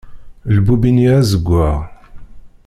Ibubb 0.55 0.81
ini 0.89 1.03
azeggwaɣ. 1.17 1.77